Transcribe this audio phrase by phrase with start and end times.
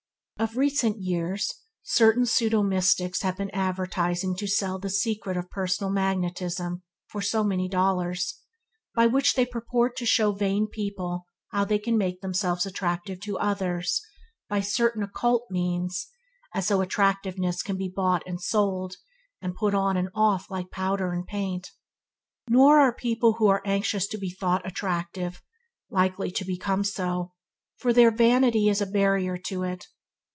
[0.39, 1.53] Of recent years
[1.83, 7.69] certain pseudomystics have been advertising to sell the secret of "personal magnetism" for so many
[7.69, 8.39] dollars,
[8.95, 13.37] by which they purport to show vain people how they can make themselves attractive to
[13.37, 14.01] others
[14.49, 16.07] by certain "occult" means
[16.55, 18.95] as though attractiveness can be brought and sold,
[19.43, 21.69] and put on and off like powder and paint.
[22.49, 25.43] Nor are people who are anxious to be thought attractive,
[25.91, 27.31] likely to become so,
[27.77, 29.85] for their vanity is a barrier to it.